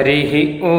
हरिः 0.00 0.32
ॐ 0.68 0.74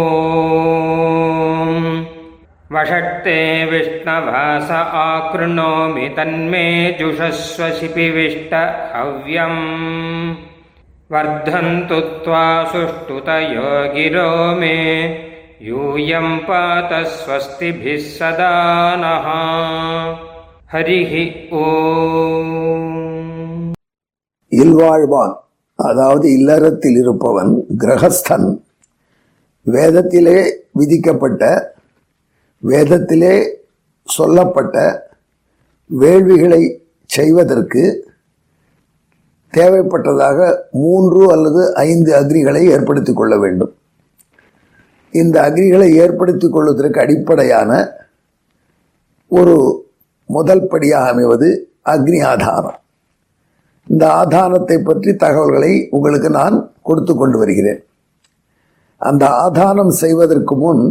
वषट्ते 2.71 3.37
विष्णवास 3.65 4.71
आकृणोमि 4.71 6.07
तन्मे 6.17 6.65
जुषस्व 6.99 7.69
शिपिविष्ट 7.79 8.53
हव्यम् 8.95 9.63
वर्धन्तु 11.09 11.99
त्वा 12.25 12.43
सुष्ठुतयो 12.73 13.71
गिरो 13.93 14.29
मे 14.59 14.75
यूयं 15.67 16.37
पात 16.47 16.93
स्वस्तिभिः 17.13 18.03
सदा 18.09 18.53
नः 19.03 19.27
हरिः 20.73 21.13
ॐ 21.63 22.55
இல்வாழ்வான் 24.51 25.33
அதாவது 25.79 26.27
இல்லறத்தில் 26.35 26.97
இருப்பவன் 27.01 27.51
கிரகஸ்தன் 27.81 28.47
வேதத்திலே 29.66 30.50
விதிக்கப்பட்ட 30.72 31.74
வேதத்திலே 32.62 33.48
சொல்லப்பட்ட 34.04 34.76
வேள்விகளை 35.98 36.78
செய்வதற்கு 37.04 38.10
தேவைப்பட்டதாக 39.52 40.56
மூன்று 40.70 41.30
அல்லது 41.30 41.74
ஐந்து 41.74 42.12
அக்னிகளை 42.20 42.70
ஏற்படுத்திக் 42.70 43.16
கொள்ள 43.16 43.38
வேண்டும். 43.38 43.74
இந்த 45.10 45.40
அக்னிகளை 45.40 45.94
ஏற்படுத்திக் 45.94 46.52
கொள்வதற்கு 46.52 47.00
அடிப்படையான 47.00 47.90
ஒரு 49.28 49.86
முதல் 50.26 50.66
படியாக 50.66 51.10
அமைவது 51.10 51.72
அக்னி 51.84 52.24
ஆதாரம். 52.24 52.78
இந்த 53.86 54.12
ஆதாரத்தை 54.12 54.78
பற்றி 54.78 55.14
தகவல்களை 55.14 55.88
உங்களுக்கு 55.90 56.30
நான் 56.30 56.72
கொடுத்து 56.82 57.14
கொண்டு 57.14 57.38
வருகிறேன். 57.38 57.84
அந்த 59.08 59.24
ஆதானம் 59.44 59.94
செய்வதற்கு 60.02 60.54
முன் 60.56 60.84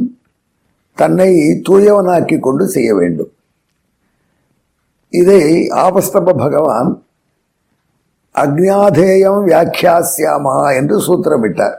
தன்னை 0.94 1.30
தூயவனாக்கி 1.70 2.40
கொண்டு 2.40 2.68
செய்ய 2.68 2.96
வேண்டும். 2.96 3.32
இதை 5.10 5.44
ஆபஸ்தப 5.86 6.34
பகவான் 6.38 6.92
அக்னியாதேயம் 8.36 9.42
வியாக்கியாசியாமா 9.48 10.58
என்று 10.76 10.98
சூத்திரமிட்டார். 11.08 11.78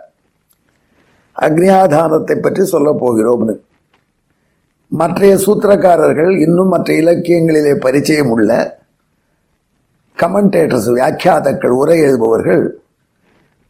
அக்னியாதானத்தை 1.37 2.37
பற்றி 2.41 2.65
சொல்லப் 2.65 3.03
போகிறோம்னு. 3.03 3.55
மற்றைய 4.93 5.35
சூத்திரக்காரர்கள் 5.37 6.33
இன்னும் 6.39 6.69
மற்ற 6.69 6.89
இலக்கியங்களிலே 6.95 7.75
பரிச்சயம் 7.75 8.31
உள்ள 8.31 8.51
கமெண்டேட்டர்ஸ் 10.19 10.89
வியாக்கியாதக்கள் 10.97 11.75
உரை 11.81 11.97
எழுபவர்கள் 12.01 12.65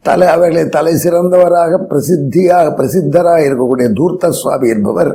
தலை 0.02 0.28
அவர்களை 0.28 0.68
தலை 0.68 0.94
சிறந்தவராக 0.94 1.78
பிரசித்தியாக 1.90 2.72
பிரசித்தராக 2.78 3.44
இருக்கக்கூடிய 3.48 3.92
தூர்த்த 3.92 4.30
சுவாமி 4.30 4.68
என்பவர் 4.68 5.12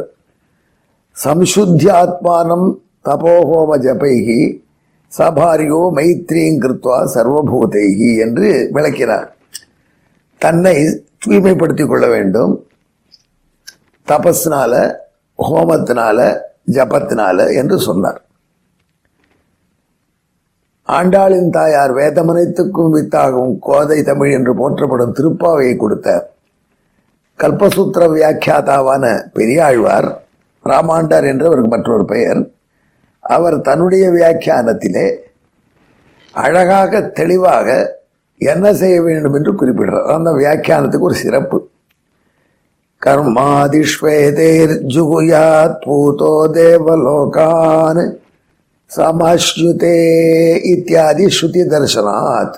சம்சுத்தியாத்மானம் 1.23 2.67
தபோஹோம 3.05 3.77
ஜபைகி 3.77 4.65
சபாரியோ 5.17 5.81
மைத்ரீங் 5.97 6.59
கிருத்வா 6.63 6.97
சர்வபூதைகி 7.13 8.17
என்று 8.19 8.69
விளக்கினார். 8.71 9.35
தன்னை 10.37 10.75
தூய்மைப்படுத்திக் 11.25 11.87
கொள்ள 11.87 12.07
வேண்டும். 12.07 12.65
தபஸ்னால 14.07 14.95
ஹோமத்தினால 15.37 16.39
ஜபத்தினால 16.71 17.55
என்று 17.55 17.79
சொன்னார். 17.79 18.21
ஆண்டாளின் 20.87 21.49
தாயார் 21.49 21.93
வேதமனைத்துக்கும் 21.93 22.93
வித்தாகவும் 22.93 23.57
கோதை 23.59 24.03
தமிழ் 24.03 24.31
என்று 24.31 24.55
போற்றப்படும் 24.55 25.15
திருப்பாவையை 25.15 25.77
கொடுத்த 25.77 26.35
கல்பசூத்திர 27.39 28.03
வியாக்கியாதாவான 28.09 29.25
பெரியாழ்வார் 29.33 30.21
ராமாண்டார் 30.65 31.25
என்று 31.25 31.45
அவருக்கு 31.45 31.69
மற்றொரு 31.69 32.05
பெயர். 32.05 32.49
அவர் 33.19 33.61
தன்னுடைய 33.61 34.09
வியாக்கியானத்திலே 34.09 35.15
அழகாக 36.31 37.01
தெளிவாக 37.01 37.95
என்ன 38.37 38.73
செய்ய 38.73 39.01
வேண்டும் 39.01 39.33
என்று 39.33 39.53
குறிப்பிடுறார். 39.53 40.13
அந்த 40.13 40.31
வியாக்கியானத்துக்கு 40.31 40.99
ஒரு 40.99 41.15
சிறப்பு. 41.15 41.69
கர்மாதிஷ்வேதேர் 43.05 44.75
ஜுகுயாத் 44.87 45.77
பூதோ 45.85 46.33
தேவலோகான் 46.53 48.15
சமஸ்யுதே 48.95 49.97
இத்தியாதி 50.63 51.25
ஸ்ருதி 51.25 51.63
தரிசனாத். 51.73 52.55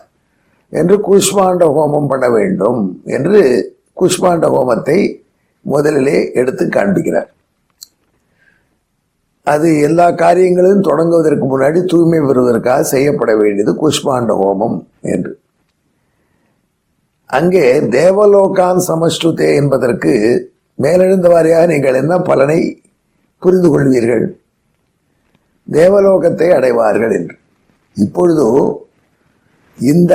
என்று 0.69 0.95
குஷ்மாண்ட 1.07 1.63
ஹோமம் 1.78 2.07
பண்ண 2.07 2.29
வேண்டும் 2.29 3.01
என்று 3.06 3.40
குஷ்மாண்ட 4.01 4.45
ஹோமத்தை 4.56 5.22
முதலிலே 5.62 6.31
எடுத்து 6.34 6.66
காண்பிக்கிறார். 6.66 7.29
அது 9.44 9.81
எல்லா 9.81 10.12
காரியங்களையும் 10.12 10.84
தொடங்குவதற்கு 10.84 11.45
முன்னாடி 11.51 11.79
தூய்மை 11.84 12.19
பெறுவதற்காக 12.19 12.84
செய்யப்பட 12.84 13.35
வேண்டியது 13.35 13.72
குஷ்மாண்ட 13.73 14.34
ஹோமம் 14.41 14.78
என்று. 15.01 15.40
அங்கே 17.25 17.79
தேவலோகான் 17.79 18.79
சமஸ்ருதே 18.88 19.56
என்பதற்கு 19.56 20.13
மேலெழுந்த 20.75 21.28
வாரியாக 21.29 21.67
நீங்கள் 21.67 21.94
என்ன 21.94 22.17
பலனை 22.19 22.81
புரிந்து 23.38 23.69
கொள்வீர்கள்? 23.69 24.25
தேவலோகத்தை 25.72 26.52
அடைவார்கள் 26.52 27.12
என்று. 27.12 27.35
இப்பொழுது 27.94 28.46
இந்த 29.78 30.13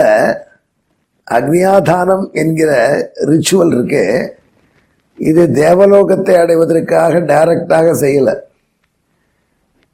அக்னியாதானம் 1.30 2.32
என்கிற 2.32 2.70
ரிச்சுவல் 3.26 3.72
இருக்கே 3.76 4.32
இது 5.18 5.42
தேவலோகத்தை 5.46 6.34
அடைவதற்காக 6.36 7.18
டைரக்டாக 7.18 7.88
செய்யல. 8.00 8.30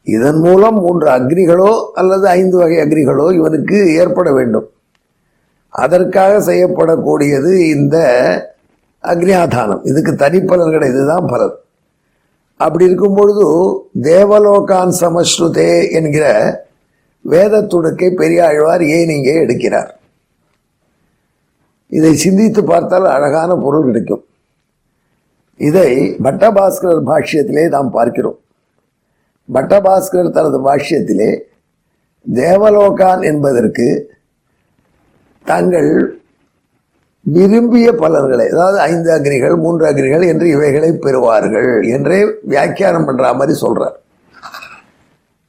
இதன் 0.02 0.38
மூலம் 0.38 0.78
மூன்று 0.80 1.08
அக்னிகளோ 1.08 1.90
அல்லது 1.94 2.28
ஐந்து 2.28 2.56
வகை 2.56 2.78
அக்னிகளோ 2.78 3.32
இவனுக்கு 3.32 3.94
ஏற்பட 3.94 4.32
வேண்டும். 4.32 4.68
அதற்காக 5.68 6.52
செய்யப்படக்கூடியது 6.52 7.52
இந்த 7.76 7.96
அக்னியாதானம். 9.04 9.82
இதுக்கு 9.82 10.12
தனிப்பலன் 10.12 10.70
கிடையாது 10.70 10.98
இதுதான் 10.98 11.26
பலன். 11.26 11.56
அப்படி 12.60 12.84
இருக்கும் 12.84 13.14
பொழுது 13.14 13.46
தேவலோகான் 14.02 14.92
சமஸ்ருதே 15.00 15.70
என்கிற 15.90 16.24
வேத 17.24 17.62
துடுக்கை 17.62 18.08
பெரியாழ்வார் 18.10 18.82
ஏன் 18.96 19.12
இங்கே 19.16 19.34
எடுக்கிறார்? 19.44 19.90
இதை 21.92 22.12
சிந்தித்து 22.14 22.64
பார்த்தால் 22.64 23.06
அழகான 23.06 23.50
பொருள் 23.56 23.86
கிடைக்கும். 23.86 24.24
இதை 25.60 25.90
பட்டபாஸ்கரர் 26.22 27.02
பாஷ்யத்திலே 27.10 27.64
நாம் 27.68 27.90
பார்க்கிறோம். 27.90 28.38
பட்டபாஸ்கரர் 29.48 30.36
தனது 30.38 30.58
பாஷ்யத்திலே 30.68 31.30
தேவலோகான் 32.26 33.22
என்பதற்கு 33.22 33.88
தாங்கள் 35.46 35.90
விரும்பிய 37.26 37.92
பலன்களை 37.92 38.48
அதாவது 38.48 38.78
ஐந்து 38.80 39.10
அக்னிகள் 39.16 39.56
மூன்று 39.56 39.84
அக்னிகள் 39.86 40.24
என்று 40.28 40.48
இவைகளை 40.48 40.90
பெறுவார்கள் 40.90 41.88
என்றே 41.88 42.40
வியாக்கியானம் 42.42 43.04
பண்ற 43.04 43.32
மாதிரி 43.34 43.60
சொல்றார். 43.60 43.96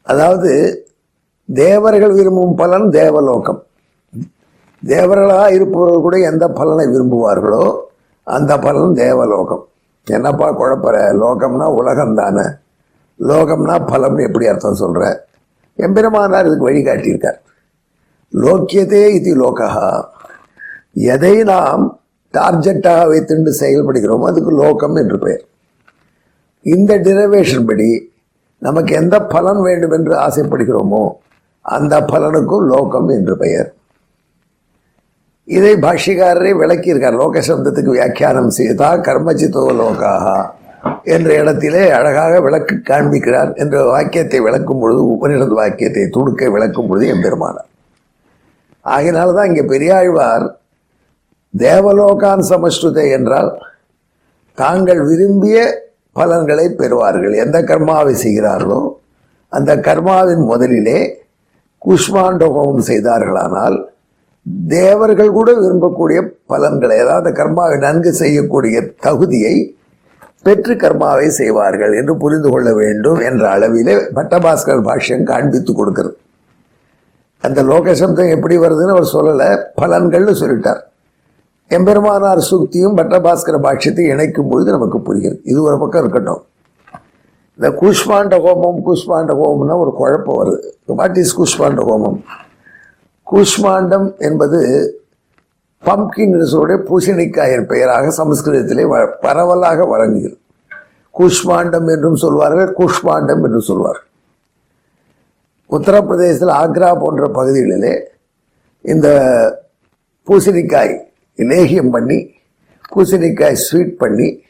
அதாவது 0.02 0.52
தேவர்கள் 1.46 2.12
விரும்பும் 2.12 2.56
பலன் 2.56 2.90
தேவலோகம். 2.90 3.64
தேவர்களாக 4.88 5.52
இருப்பவர்கள் 5.52 6.02
கூட 6.02 6.18
எந்த 6.20 6.48
பலனை 6.48 6.86
விரும்புவார்களோ 6.86 7.66
அந்த 8.24 8.60
பலன் 8.60 8.94
தேவலோகம். 8.94 9.68
என்னப்பா 10.08 10.48
குழப்பற? 10.60 10.96
லோகம்னா 11.22 11.66
உலகம் 11.80 12.16
தானே 12.16 12.46
லோகம்னா 13.20 13.76
பலம்னு 13.92 14.22
எப்படி 14.28 14.48
அர்த்தம் 14.48 14.82
சொல்ற? 14.82 15.02
எம்பெருமானார் 15.78 16.46
இதுக்கு 16.46 16.70
வழிகாட்டியிருக்கார். 16.70 17.40
லோக்கியதே 18.34 19.04
இது 19.08 19.36
லோகா 19.36 19.68
எதை 20.96 21.36
நாம் 21.52 21.84
டார்ஜெட்டாக 22.34 23.04
வைத்துண்டு 23.12 23.52
செயல்படுகிறோமோ 23.62 24.26
அதுக்கு 24.32 24.52
லோகம் 24.62 24.96
என்று 25.02 25.18
பெயர். 25.26 25.44
இந்த 26.66 26.92
டிரைவேஷன் 27.06 27.68
படி 27.70 27.90
நமக்கு 28.62 28.92
எந்த 29.02 29.16
பலன் 29.34 29.62
வேண்டும் 29.68 29.94
என்று 29.98 30.14
ஆசைப்படுகிறோமோ 30.26 31.04
அந்த 31.66 31.94
பலனுக்கும் 32.12 32.66
லோகம் 32.74 33.10
என்று 33.18 33.34
பெயர். 33.44 33.70
இதை 35.48 35.74
பாஷ்யக்காரரை 35.86 36.52
விளக்கியிருக்கார். 36.62 37.20
லோக 37.22 37.42
சப்தத்துக்கு 37.48 37.96
வியாக்கியானம் 37.98 38.52
செய்தா 38.60 38.90
கர்மச்சித்தோ 39.08 39.64
லோகாக 39.80 40.26
என்ற 41.16 41.30
இடத்திலே 41.42 41.82
அழகாக 41.98 42.34
விளக்கு 42.46 42.76
காண்பிக்கிறார் 42.90 43.52
என்ற 43.64 43.76
வாக்கியத்தை 43.92 44.40
விளக்கும் 44.46 44.82
பொழுது 44.82 45.02
உபனிடது 45.14 45.56
வாக்கியத்தை 45.60 46.06
துடுக்க 46.16 46.50
விளக்கும் 46.56 46.88
பொழுது 46.90 47.06
எம்பெருமானார். 47.16 47.70
ஆகினால்தான் 48.86 49.50
இங்கே 49.50 49.64
பெரியாழ்வார் 49.74 50.46
தேவலோகான் 51.54 52.44
சமஸ்ருதை 52.50 53.06
என்றால் 53.18 53.52
தாங்கள் 54.54 55.02
விரும்பிய 55.10 55.58
பலன்களை 56.12 56.66
பெறுவார்கள். 56.80 57.34
எந்த 57.44 57.58
கர்மாவை 57.62 58.14
செய்கிறார்களோ 58.26 58.82
அந்த 59.50 59.72
கர்மாவின் 59.88 60.44
முதலிலே 60.52 61.00
குஷ்மாண்ட 61.86 62.46
ஹோமம் 62.56 62.88
செய்தார்களானால் 62.90 63.78
தேவர்கள் 64.68 65.32
கூட 65.32 65.50
விரும்பக்கூடிய 65.54 66.20
பலன்களை 66.46 66.98
அதாவது 67.00 67.30
கர்மாவை 67.40 67.76
நன்கு 67.80 68.12
செய்யக்கூடிய 68.14 68.78
தகுதியை 69.06 69.56
பெற்று 70.46 70.74
கர்மாவை 70.74 71.28
செய்வார்கள் 71.40 71.94
என்று 71.98 72.14
புரிந்து 72.18 72.50
கொள்ள 72.50 72.70
வேண்டும் 72.74 73.20
என்ற 73.30 73.44
அளவிலே 73.56 73.96
பட்டபாஸ்கர் 74.18 74.86
பாஷ்யம் 74.88 75.24
காண்பித்து 75.24 75.74
கொடுக்கிறது. 75.74 76.16
அந்த 77.44 77.60
லோகசப்தம் 77.64 78.34
எப்படி 78.36 78.58
வருதுன்னு 78.58 78.96
அவர் 78.96 79.14
சொல்லலை 79.18 79.50
பலன்கள்னு 79.82 80.36
சொல்லிட்டார். 80.42 80.82
எம்பெருமானார் 81.72 82.44
சுக்தியும் 82.52 82.96
பட்டபாஸ்கர 82.96 83.60
பாஷ்யத்தை 83.60 84.00
இணைக்கும் 84.00 84.50
பொழுது 84.50 84.72
நமக்கு 84.72 85.00
புரிகிறது. 85.00 85.42
இது 85.44 85.62
ஒரு 85.64 85.80
பக்கம் 85.80 86.02
இருக்கட்டும். 86.02 86.46
இந்த 87.56 87.78
கூஷ்மாண்ட 87.82 88.42
ஹோமம் 88.42 88.82
கூஷ்மாண்ட 88.86 89.36
ஹோமம்னா 89.36 89.78
ஒரு 89.78 89.94
குழப்பம் 89.94 90.46
வருது. 90.46 90.72
வாட் 90.86 91.18
இஸ் 91.18 91.42
கூஷ்மாண்ட 91.42 91.64
ஹோமம்? 91.66 92.22
கூஷ்மாண்டம் 93.32 94.18
என்பது 94.18 94.60
பம்கின் 95.86 96.42
சொல்லுடைய 96.42 96.84
பூசணிக்காயின் 96.84 97.66
பெயராக 97.66 98.24
சமஸ்கிருதத்திலே 98.24 98.84
வ- 98.86 99.14
பரவலாக 99.22 99.86
வழங்குகிறது. 99.86 100.38
கூஷ்மாண்டம் 101.20 101.90
என்றும் 101.90 102.16
சொல்வார்கள் 102.16 102.76
கூஷ்மாண்டம் 102.78 103.44
என்று 103.44 103.62
சொல்வார்கள். 103.62 104.06
உத்தரப்பிரதேசத்தில் 105.70 106.54
ஆக்ரா 106.54 107.00
போன்ற 107.00 107.28
பகுதிகளிலே 107.28 108.02
இந்த 108.82 109.10
பூசணிக்காய் 110.28 111.10
லேகியம் 111.50 111.90
பண்ணி 111.90 112.18
பூசணிக்காய் 112.92 113.62
ஸ்வீட் 113.66 113.98
பண்ணி 113.98 114.44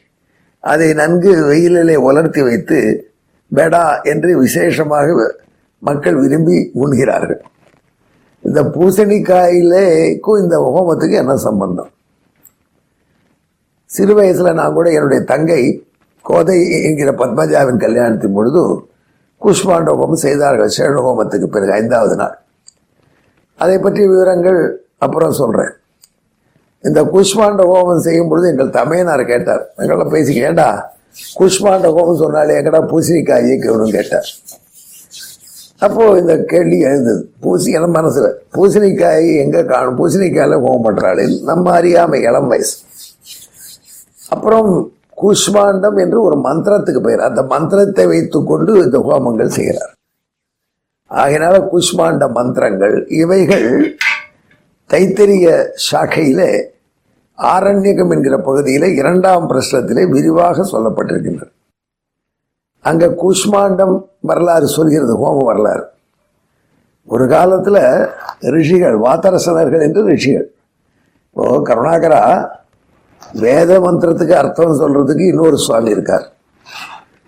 அதை 0.60 0.92
நன்கு 0.92 1.32
வெயிலிலே 1.46 1.96
உலர்த்தி 1.96 2.42
வைத்து 2.42 3.08
பெடா 3.52 4.02
என்று 4.02 4.38
விசேஷமாக 4.38 5.36
மக்கள் 5.78 6.14
விரும்பி 6.14 6.56
உண்கிறார்கள். 6.82 7.40
இந்த 8.44 8.60
பூசணிக்காயிலேக்கும் 8.62 10.40
இந்த 10.42 10.56
ஹோமத்துக்கு 10.58 11.16
என்ன 11.22 11.36
சம்பந்தம்? 11.36 11.90
சிறு 13.86 14.14
வயசில் 14.14 14.56
நான் 14.60 14.72
கூட 14.72 14.90
என்னுடைய 14.90 15.24
தங்கை 15.24 15.86
கோதை 16.22 16.82
என்கிற 16.82 17.10
பத்மஜாவின் 17.12 17.82
கல்யாணத்தின் 17.84 18.32
பொழுது 18.32 18.62
குஷ்மாண்ட 19.40 19.90
ஹோமம் 20.00 20.24
செய்தார்கள் 20.26 20.68
சேழ 20.68 20.94
ஹோமத்துக்கு 21.06 21.46
பிறகு 21.46 21.72
ஐந்தாவது 21.72 22.16
நாள். 22.16 22.36
அதை 23.58 23.78
பற்றிய 23.78 24.08
விவரங்கள் 24.08 24.60
அப்புறம் 24.98 25.32
சொல்கிறேன் 25.32 25.72
இந்த 26.88 27.00
குஷ்மாண்ட 27.14 27.62
ஹோமம் 27.72 28.04
செய்யும் 28.06 28.28
பொழுது 28.28 28.46
எங்கள் 28.50 28.74
தமையனார் 28.78 29.24
கேட்டார். 29.24 29.62
எங்களாம் 29.78 30.14
பேசி 30.14 30.32
கேட்டா 30.34 30.68
குஷ்மாண்ட 31.40 31.88
ஹோமம் 31.96 32.22
சொன்னாலே 32.22 32.54
எங்கடா 32.60 32.80
பூசணிக்காய் 32.92 33.46
இயக்கணும்னு 33.48 33.96
கேட்டார். 33.98 34.30
அப்போ 35.86 36.04
இந்த 36.18 36.34
கேள்வி 36.50 36.78
எழுந்தது. 36.88 37.28
பூசி 37.40 37.70
என் 37.72 37.94
மனசுல 37.98 38.26
பூசணிக்காய் 38.56 39.28
எங்க 39.44 39.62
காணும்? 39.62 39.96
பூசணிக்காயில 40.00 40.58
ஹோமம் 40.64 40.86
பண்றாளே. 40.88 41.24
நம்ம 41.44 41.72
அறியாமை 41.72 42.20
இளம் 42.22 42.50
வயசு. 42.52 42.76
அப்புறம் 44.28 44.68
கூஷ்மாண்டம் 45.22 45.98
என்று 46.04 46.18
ஒரு 46.22 46.36
மந்திரத்துக்கு 46.44 47.00
பெயர் 47.06 47.26
அந்த 47.28 47.42
மந்திரத்தை 47.42 48.06
வைத்துக்கொண்டு 48.06 48.72
இந்த 48.84 48.98
ஹோமங்கள் 49.08 49.56
செய்கிறார். 49.56 49.92
ஆகினால 51.10 51.56
குஷ்மாண்ட 51.72 52.24
மந்திரங்கள் 52.38 53.06
இவைகள் 53.22 53.68
தைத்தரிய 54.92 55.46
சாக்கையிலே 55.90 56.50
ஆரண்யகம் 57.38 58.10
என்கிற 58.10 58.38
பகுதியில் 58.38 58.86
இரண்டாம் 58.94 59.50
பிரஷ்னத்திலே 59.50 60.10
விரிவாக 60.10 60.64
சொல்லப்பட்டிருக்கின்றது. 60.72 61.52
அங்க 62.80 63.06
கூஷ்மாண்டம் 63.06 64.04
வரலாறு 64.20 64.66
சொல்கிறது 64.66 65.14
ஹோம 65.22 65.44
வரலாறு. 65.44 65.84
ஒரு 67.04 67.28
காலத்தில் 67.28 67.82
ரிஷிகள் 68.38 68.98
வாத்தரசனர்கள் 68.98 69.82
என்று 69.82 70.02
ரிஷிகள். 70.04 70.52
இப்போ 71.28 71.46
கருணாகரா 71.58 72.50
வேத 73.32 73.80
மந்திரத்துக்கு 73.80 74.32
அர்த்தம் 74.32 74.80
சொல்றதுக்கு 74.80 75.26
இன்னொரு 75.26 75.56
சுவாமி 75.56 75.90
இருக்கார். 75.90 76.32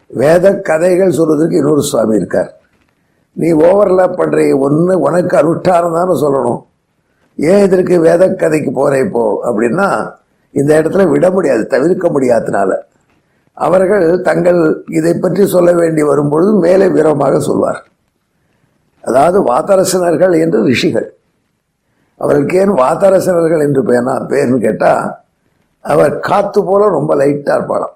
வேத 0.06 0.61
கதைகள் 0.61 1.11
சொல்றதுக்கு 1.11 1.52
இன்னொரு 1.52 1.82
சுவாமி 1.82 2.14
இருக்கார். 2.14 2.61
நீ 3.32 3.52
ஓவர்லாப் 3.52 4.19
பண்ணுற 4.20 4.58
ஒன்று 4.58 5.00
உனக்கு 5.00 5.37
அனுஷ்டானம் 5.37 5.99
தானே 5.99 6.20
சொல்லணும். 6.20 6.62
ஏன் 7.39 7.65
இதற்கு 7.67 7.95
வேத 8.09 8.23
கதைக்கு 8.43 8.71
போற 8.73 8.93
இப்போ 9.05 9.23
அப்படின்னா 9.49 9.89
இந்த 10.55 10.71
இடத்துல 10.81 11.05
விட 11.13 11.27
முடியாது 11.37 11.63
தவிர்க்க 11.75 12.07
முடியாதனால 12.15 12.71
அவர்கள் 13.57 14.07
தங்கள் 14.29 14.61
இதை 14.99 15.13
பற்றி 15.15 15.43
சொல்ல 15.55 15.71
வேண்டி 15.81 16.03
வரும்பொழுது 16.11 16.53
மேலே 16.65 16.87
வீரமாக 16.95 17.35
சொல்வார். 17.49 17.81
அதாவது 19.05 19.39
வாத்தரசனர்கள் 19.51 20.35
என்று 20.45 20.59
ரிஷிகள். 20.71 21.09
அவர்களுக்கு 22.21 22.57
ஏன் 22.63 22.75
வாத்தரசனர்கள் 22.81 23.65
என்று 23.67 23.83
பேனா 23.89 24.15
பேர்னு 24.31 24.59
கேட்டால் 24.67 25.05
அவர் 25.85 26.15
காத்து 26.29 26.61
போல 26.69 26.89
ரொம்ப 26.97 27.13
லைட்டாக 27.21 27.57
இருப்பாளாம் 27.59 27.95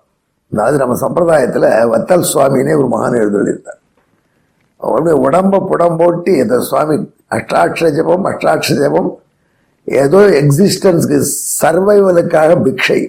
அதாவது 0.52 0.76
நம்ம 0.82 0.96
சம்பிரதாயத்தில் 1.04 1.68
வத்தல் 1.92 2.28
சுவாமினே 2.32 2.74
ஒரு 2.80 2.88
மகான் 2.94 3.20
எழுதியிருந்தார். 3.22 3.80
அவருடைய 4.80 5.16
உடம்ப 5.26 5.62
புடம்போட்டி 5.70 6.32
இந்த 6.42 6.56
சுவாமி 6.68 6.96
அஷ்டாட்ச 7.36 7.90
ஜபம் 7.96 8.26
அஷ்டாட்ச 8.30 8.76
ஜபம் 8.82 9.10
ஏதோ 9.88 10.20
எக்ஸிஸ்டன்ஸ்க்கு 10.40 11.18
சர்வைவலுக்காக 11.60 12.50
பிக்ஷை 12.66 13.00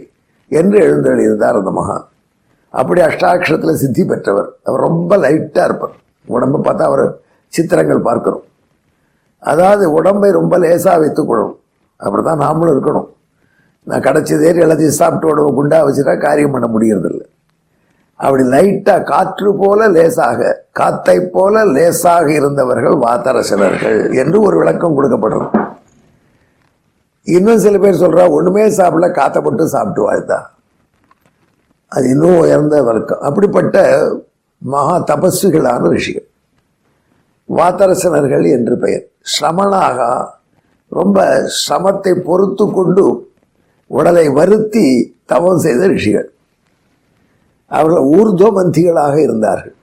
என்று 0.47 0.77
எழுந்தெழுந்தார் 0.79 1.59
அந்த 1.61 1.71
மகா. 1.71 1.97
அப்படி 2.69 3.01
அஷ்டாட்சரத்தில் 3.01 3.79
சித்தி 3.83 4.03
பெற்றவர். 4.05 4.49
அவர் 4.63 4.79
ரொம்ப 4.79 5.17
லைட்டாக 5.17 5.67
இருப்பார். 5.69 5.95
உடம்பை 6.27 6.59
பார்த்தா 6.67 6.89
அவர் 6.91 7.21
சித்திரங்கள் 7.53 8.01
பார்க்கிறோம். 8.07 8.43
அதாவது 9.39 9.91
உடம்பை 9.91 10.31
ரொம்ப 10.31 10.57
லேசாக 10.57 10.97
வைத்துக்கொள்ளும் 10.99 11.55
அப்படி 11.99 12.23
தான் 12.23 12.43
நாமளும் 12.45 12.73
இருக்கணும். 12.75 13.09
நான் 13.87 14.05
கடைச்சதேறி 14.07 14.59
எல்லாத்தையும் 14.65 14.99
சாப்பிட்டு 15.01 15.31
உடம்பு 15.31 15.51
குண்டாக 15.59 15.85
வச்சுட்டா 15.87 16.17
காரியம் 16.17 16.51
பண்ண 16.51 16.67
முடியறதில்லை. 16.67 17.25
அப்படி 18.15 18.43
லைட்டாக 18.43 19.03
காற்று 19.03 19.55
போல 19.55 19.87
லேசாக 19.87 20.67
காத்தை 20.71 21.17
போல 21.35 21.65
லேசாக 21.65 22.31
இருந்தவர்கள் 22.31 22.95
வாத்தரசனர்கள் 23.05 24.13
என்று 24.13 24.41
ஒரு 24.41 24.57
விளக்கம் 24.57 24.95
கொடுக்கப்படுறது 24.97 25.47
இன்னும் 27.35 27.63
சில 27.65 27.77
பேர் 27.77 28.01
சொல்றா 28.03 28.23
ஒன்றுமே 28.29 28.63
சாப்பிடல 28.77 29.07
காத்தை 29.11 29.39
மட்டும் 29.41 29.67
சாப்பிட்டு 29.67 30.01
வாழ்ந்தா 30.07 30.39
அது 31.91 32.09
இன்னும் 32.09 32.39
உயர்ந்த 32.39 32.75
வர்க்கம் 32.83 33.19
அப்படிப்பட்ட 33.19 33.77
மகா 34.61 34.95
தபஸ்விகளான 34.99 35.89
ரிஷிகள். 35.89 36.27
வாத்தரசனர்கள் 37.49 38.45
என்று 38.51 38.77
பெயர். 38.77 39.05
சிரமனாக 39.21 39.99
ரொம்ப 40.91 41.17
சிரமத்தை 41.59 42.13
பொறுத்து 42.19 42.65
கொண்டு 42.71 43.05
உடலை 43.91 44.25
வருத்தி 44.29 44.85
தவம் 45.25 45.59
செய்த 45.59 45.87
ரிஷிகள். 45.87 46.29
அவர்கள் 47.71 48.07
ஊர்துவமந்திகளாக 48.17 49.15
இருந்தார்கள். 49.21 49.75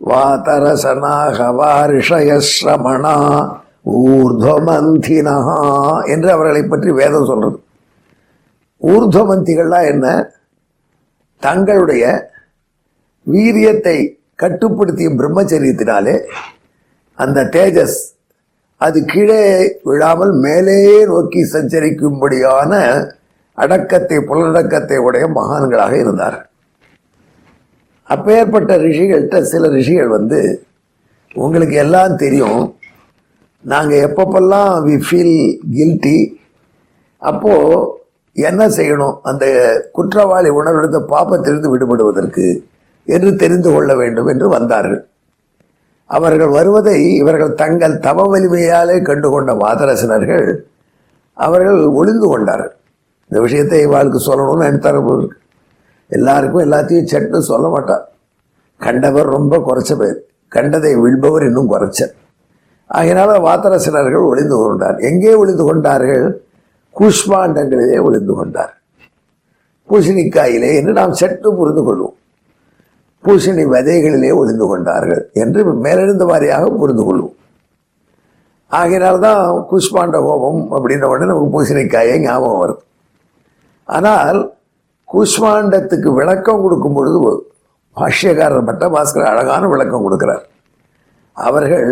வாதரசனாக 0.00 1.38
வாரிஷய 1.60 2.30
சிரமணா 2.50 3.16
ஊர்துவமந்தினா 3.84 5.36
என்று 6.06 6.30
அவர்களை 6.30 6.62
பற்றி 6.64 6.90
வேதம் 6.90 7.26
சொல்றது. 7.26 7.58
ஊர்துவமந்திகள்லாம் 8.82 9.86
என்ன? 9.86 10.06
தங்களுடைய 11.38 12.30
வீரியத்தை 13.26 13.96
கட்டுப்படுத்திய 14.34 15.08
பிரம்மச்சரியத்தினாலே 15.10 16.14
அந்த 17.18 17.44
தேஜஸ் 17.44 17.98
அது 18.76 19.04
கீழே 19.04 19.42
விழாமல் 19.82 20.32
மேலே 20.32 21.04
நோக்கி 21.04 21.40
சஞ்சரிக்கும்படியான 21.52 22.72
அடக்கத்தை 23.54 24.18
புலனடக்கத்தை 24.18 24.96
உடைய 24.96 25.26
மகான்களாக 25.26 25.92
இருந்தார். 25.98 26.38
அப்பேற்பட்ட 28.04 28.76
ரிஷிகள்கிட்ட 28.76 29.40
சில 29.42 29.68
ரிஷிகள் 29.68 30.08
வந்து 30.08 30.40
உங்களுக்கு 31.34 31.74
எல்லாம் 31.74 32.16
தெரியும் 32.16 32.62
நாங்கள் 33.64 34.04
எப்பப்பெல்லாம் 34.06 34.70
வி 34.86 34.94
ஃபீல் 35.06 35.36
கில்ட்டி 35.76 36.18
அப்போது 37.18 38.00
என்ன 38.36 38.62
செய்யணும்? 38.68 39.16
அந்த 39.22 39.44
குற்றவாளி 39.92 40.48
உணர்வெடுத்த 40.48 40.98
பாப்பத்திலிருந்து 41.14 41.72
விடுபடுவதற்கு 41.72 42.46
என்று 43.04 43.30
தெரிந்து 43.36 43.70
கொள்ள 43.72 43.94
வேண்டும் 43.94 44.26
என்று 44.26 44.48
வந்தார்கள். 44.48 45.02
அவர்கள் 46.06 46.48
வருவதை 46.48 46.98
இவர்கள் 47.16 47.52
தங்கள் 47.54 47.94
தவ 47.98 48.24
வலிமையாலே 48.32 48.96
கண்டுகொண்ட 49.02 49.52
வாதரசனர்கள் 49.52 50.46
அவர்கள் 51.32 51.80
ஒளிந்து 51.98 52.26
கொண்டார்கள். 52.28 52.74
இந்த 53.28 53.40
விஷயத்தை 53.40 53.78
இவாளுக்கு 53.86 54.20
சொல்லணும்னு 54.28 54.66
நினைத்தார் 54.68 55.00
எல்லாருக்கும் 56.10 56.64
எல்லாத்தையும் 56.64 57.10
சட்டு 57.12 57.38
சொல்ல 57.38 57.68
மாட்டார். 57.68 58.04
கண்டவர் 58.80 59.34
ரொம்ப 59.36 59.58
குறைச்ச 59.58 59.92
பேர். 59.98 60.18
கண்டதை 60.48 60.96
விழ்பவர் 60.96 61.46
இன்னும் 61.46 61.70
குறைச்சர். 61.72 62.12
ஆகினால 62.98 63.30
வாத்தரசனர்கள் 63.46 64.30
ஒளிந்து 64.30 64.56
கொண்டார். 64.62 64.96
எங்கே 65.10 65.34
ஒளிந்து 65.42 65.64
கொண்டார்கள்? 65.68 66.26
கூஷ்மாண்டங்களிலே 66.96 67.98
ஒளிந்து 68.06 68.34
கொண்டார். 68.38 68.72
பூசணிக்காயிலே 69.88 70.70
என்று 70.78 70.92
நாம் 70.98 71.14
சற்று 71.20 71.48
புரிந்து 71.60 71.82
கொள்வோம். 71.86 72.16
பூசணி 73.24 73.64
விதைகளிலே 73.74 74.30
ஒளிந்து 74.40 74.66
கொண்டார்கள் 74.70 75.22
என்று 75.42 75.60
மேலெழுந்த 75.84 76.24
வாரியாக 76.30 76.70
புரிந்து 76.82 77.04
கொள்வோம். 77.08 77.36
ஆகினால்தான் 78.70 79.42
கூஷ்மாண்ட 79.70 80.18
ஹோமம் 80.26 80.62
அப்படின்ற 80.74 81.06
உடனே 81.12 81.26
நமக்கு 81.30 81.52
பூசணிக்காயை 81.54 82.14
ஞாபகம் 82.26 82.60
வருது 82.62 82.82
ஆனால் 83.88 84.38
குஷ்மாண்டத்துக்கு 85.08 86.10
விளக்கம் 86.18 86.62
கொடுக்கும் 86.62 86.96
பொழுது 86.96 87.18
பாஷ்யக்காரர் 87.96 88.68
பட்ட 88.68 88.84
பாஸ்கர் 88.94 89.30
அழகான 89.32 89.62
விளக்கம் 89.72 90.04
கொடுக்கிறார். 90.06 90.44
அவர்கள் 91.36 91.88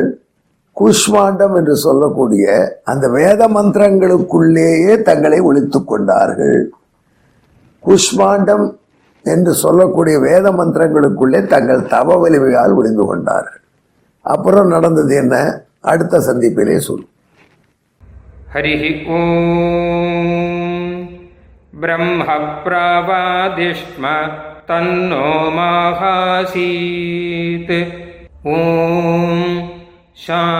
கூஷ்மாண்டம் 0.81 1.57
என்று 1.57 1.77
சொல்லக்கூடிய 1.77 2.77
அந்த 2.85 3.09
வேத 3.09 3.49
மந்திரங்களுக்குள்ளேயே 3.49 5.03
தங்களை 5.03 5.41
ஒழித்துக் 5.41 5.87
கொண்டார்கள். 5.87 6.71
கூஷ்மாண்டம் 7.87 8.79
என்று 9.23 9.53
சொல்லக்கூடிய 9.53 10.19
வேத 10.19 10.51
மந்திரங்களுக்குள்ளே 10.51 11.47
தங்கள் 11.47 11.87
தவ 11.87 12.17
வலிமையால் 12.17 12.73
ஒளிந்து 12.73 13.05
கொண்டார்கள். 13.05 13.61
அப்புறம் 14.21 14.69
நடந்தது 14.69 15.15
என்ன? 15.15 15.61
அடுத்த 15.81 16.19
சந்திப்பிலே 16.19 16.77
சொல். 16.77 17.07
ஹரிஹி 18.55 19.09
ஓம். 19.09 21.09
பிரம்ம 21.81 22.25
தன்னோ 24.67 25.53
மாகாசீத். 25.59 27.93
ஓம். 28.43 29.69
ஷா 30.13 30.60